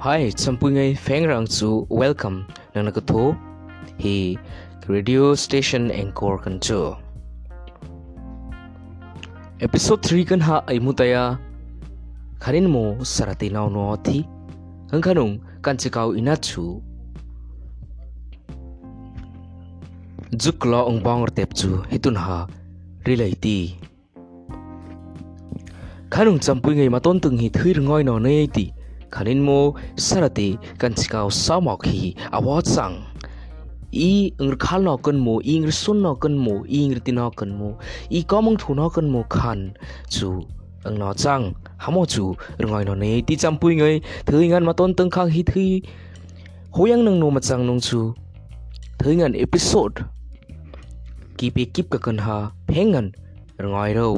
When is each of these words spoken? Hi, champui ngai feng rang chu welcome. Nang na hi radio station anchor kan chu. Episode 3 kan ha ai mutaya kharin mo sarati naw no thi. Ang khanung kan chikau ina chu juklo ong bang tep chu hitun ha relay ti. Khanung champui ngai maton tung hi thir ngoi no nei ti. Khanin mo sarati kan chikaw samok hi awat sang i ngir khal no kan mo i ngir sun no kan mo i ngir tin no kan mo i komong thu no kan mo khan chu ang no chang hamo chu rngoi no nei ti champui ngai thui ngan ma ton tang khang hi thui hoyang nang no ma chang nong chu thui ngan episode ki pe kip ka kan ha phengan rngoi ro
Hi, 0.00 0.32
champui 0.32 0.72
ngai 0.72 0.96
feng 0.96 1.26
rang 1.28 1.46
chu 1.46 1.84
welcome. 1.90 2.46
Nang 2.74 2.86
na 2.88 2.92
hi 4.00 4.38
radio 4.88 5.34
station 5.34 5.90
anchor 5.90 6.38
kan 6.38 6.56
chu. 6.58 6.96
Episode 9.60 10.00
3 10.00 10.24
kan 10.24 10.40
ha 10.40 10.64
ai 10.72 10.78
mutaya 10.80 11.36
kharin 12.40 12.70
mo 12.72 12.96
sarati 13.04 13.52
naw 13.52 13.68
no 13.68 13.84
thi. 14.06 14.24
Ang 14.92 15.04
khanung 15.04 15.36
kan 15.60 15.76
chikau 15.76 16.16
ina 16.16 16.34
chu 16.48 16.80
juklo 20.32 20.80
ong 20.88 21.04
bang 21.04 21.28
tep 21.36 21.52
chu 21.52 21.84
hitun 21.92 22.16
ha 22.16 22.48
relay 23.04 23.36
ti. 23.36 23.76
Khanung 26.08 26.40
champui 26.40 26.72
ngai 26.80 26.88
maton 26.88 27.20
tung 27.20 27.36
hi 27.36 27.52
thir 27.52 27.76
ngoi 27.84 28.02
no 28.08 28.16
nei 28.16 28.48
ti. 28.48 28.79
Khanin 29.14 29.40
mo 29.48 29.58
sarati 29.96 30.48
kan 30.80 30.92
chikaw 30.94 31.26
samok 31.44 31.86
hi 31.90 32.14
awat 32.36 32.66
sang 32.74 32.96
i 33.92 34.30
ngir 34.38 34.56
khal 34.64 34.80
no 34.86 34.94
kan 34.96 35.18
mo 35.24 35.34
i 35.52 35.58
ngir 35.58 35.74
sun 35.82 36.02
no 36.02 36.14
kan 36.22 36.34
mo 36.44 36.54
i 36.78 36.80
ngir 36.86 37.00
tin 37.04 37.14
no 37.18 37.30
kan 37.30 37.50
mo 37.58 37.68
i 38.10 38.22
komong 38.30 38.56
thu 38.60 38.74
no 38.74 38.86
kan 38.94 39.06
mo 39.12 39.22
khan 39.34 39.60
chu 40.14 40.30
ang 40.86 40.96
no 40.98 41.12
chang 41.22 41.44
hamo 41.76 42.02
chu 42.12 42.24
rngoi 42.62 42.84
no 42.88 42.94
nei 42.94 43.20
ti 43.26 43.34
champui 43.42 43.74
ngai 43.76 43.96
thui 44.26 44.48
ngan 44.48 44.64
ma 44.68 44.72
ton 44.72 44.94
tang 44.94 45.10
khang 45.14 45.30
hi 45.34 45.42
thui 45.50 45.68
hoyang 46.76 47.02
nang 47.04 47.18
no 47.20 47.30
ma 47.30 47.40
chang 47.48 47.66
nong 47.66 47.80
chu 47.86 48.00
thui 48.98 49.14
ngan 49.16 49.34
episode 49.44 49.96
ki 51.36 51.50
pe 51.54 51.64
kip 51.74 51.86
ka 51.92 51.98
kan 52.06 52.18
ha 52.24 52.36
phengan 52.68 53.06
rngoi 53.64 53.90
ro 53.98 54.08